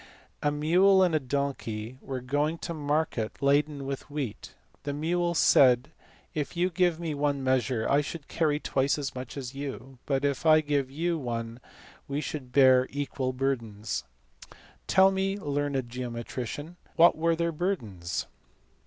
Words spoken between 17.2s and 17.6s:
their